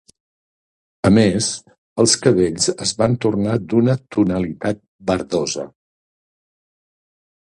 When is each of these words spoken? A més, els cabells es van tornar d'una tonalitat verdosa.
A 1.09 1.11
més, 1.17 1.49
els 2.03 2.15
cabells 2.23 2.71
es 2.87 2.93
van 3.01 3.17
tornar 3.27 3.57
d'una 3.75 3.95
tonalitat 4.17 4.83
verdosa. 5.13 5.67